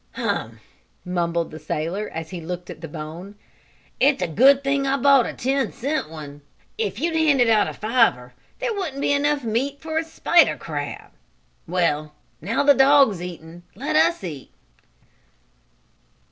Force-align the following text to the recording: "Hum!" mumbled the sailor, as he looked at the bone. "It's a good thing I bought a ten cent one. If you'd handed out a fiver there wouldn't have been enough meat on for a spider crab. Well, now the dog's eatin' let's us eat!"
"Hum!" 0.13 0.59
mumbled 1.05 1.51
the 1.51 1.59
sailor, 1.59 2.09
as 2.09 2.31
he 2.31 2.41
looked 2.41 2.71
at 2.71 2.81
the 2.81 2.87
bone. 2.87 3.35
"It's 3.99 4.23
a 4.23 4.27
good 4.27 4.63
thing 4.63 4.87
I 4.87 4.97
bought 4.97 5.27
a 5.27 5.33
ten 5.33 5.71
cent 5.71 6.09
one. 6.09 6.41
If 6.75 6.97
you'd 6.99 7.15
handed 7.15 7.51
out 7.51 7.67
a 7.67 7.73
fiver 7.75 8.33
there 8.57 8.73
wouldn't 8.73 8.93
have 8.93 9.01
been 9.01 9.25
enough 9.27 9.43
meat 9.43 9.73
on 9.75 9.79
for 9.81 9.97
a 9.99 10.03
spider 10.03 10.57
crab. 10.57 11.11
Well, 11.67 12.15
now 12.41 12.63
the 12.63 12.73
dog's 12.73 13.21
eatin' 13.21 13.61
let's 13.75 13.99
us 14.17 14.23
eat!" 14.23 14.51